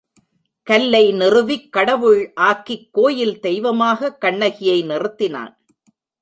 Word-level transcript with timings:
கல்லை 0.63 1.11
நிறுவிக் 1.11 1.71
கடவுள் 1.71 2.33
ஆக்கிக் 2.33 2.89
கோயில் 2.91 3.39
தெய்வமாகக் 3.39 4.21
கண்ணகியை 4.21 4.83
நிறுத்தினான். 4.83 5.55